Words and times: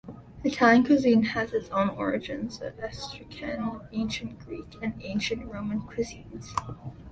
Italian 0.43 0.83
cuisine 0.83 1.21
has 1.21 1.53
its 1.53 1.69
origins 1.69 2.59
in 2.59 2.73
Etruscan, 2.83 3.81
ancient 3.91 4.39
Greek, 4.39 4.73
and 4.81 4.95
ancient 5.03 5.45
Roman 5.45 5.81
cuisines. 5.81 6.47